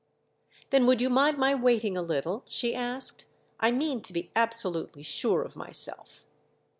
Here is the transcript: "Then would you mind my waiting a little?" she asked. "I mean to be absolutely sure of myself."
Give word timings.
"Then 0.71 0.87
would 0.87 0.99
you 0.99 1.11
mind 1.11 1.37
my 1.37 1.53
waiting 1.53 1.95
a 1.95 2.01
little?" 2.01 2.43
she 2.47 2.73
asked. 2.73 3.25
"I 3.59 3.69
mean 3.69 4.01
to 4.01 4.13
be 4.13 4.31
absolutely 4.35 5.03
sure 5.03 5.43
of 5.43 5.55
myself." 5.55 6.23